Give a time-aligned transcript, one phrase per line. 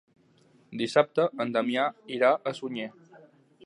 [0.81, 1.87] Dissabte en Damià
[2.19, 2.93] irà a Sunyer.